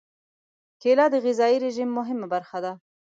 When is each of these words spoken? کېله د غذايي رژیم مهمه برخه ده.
کېله 0.81 1.05
د 1.13 1.15
غذايي 1.25 1.57
رژیم 1.65 1.89
مهمه 1.97 2.27
برخه 2.33 2.57
ده. 2.65 2.71